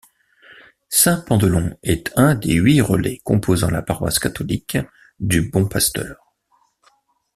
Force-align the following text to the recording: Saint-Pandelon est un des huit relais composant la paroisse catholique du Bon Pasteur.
Saint-Pandelon 0.89 1.77
est 1.83 2.11
un 2.15 2.33
des 2.33 2.53
huit 2.55 2.81
relais 2.81 3.21
composant 3.23 3.69
la 3.69 3.83
paroisse 3.83 4.17
catholique 4.17 4.79
du 5.19 5.43
Bon 5.43 5.67
Pasteur. 5.67 6.33